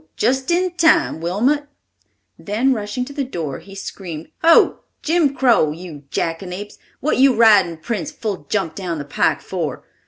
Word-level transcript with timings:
Just 0.17 0.49
in 0.49 0.71
time, 0.71 1.21
Wilmot!" 1.21 1.67
Then 2.39 2.73
rushing 2.73 3.05
to 3.05 3.13
the 3.13 3.23
door 3.23 3.59
he 3.59 3.75
screamed, 3.75 4.31
"Ho! 4.43 4.79
Jim 5.03 5.35
Crow, 5.35 5.69
you 5.69 6.05
jackanapes, 6.09 6.79
what 7.01 7.17
you 7.19 7.35
ridin' 7.35 7.77
Prince 7.77 8.09
full 8.09 8.47
jump 8.49 8.73
down 8.73 8.97
the 8.97 9.05
pike 9.05 9.41
for? 9.43 9.83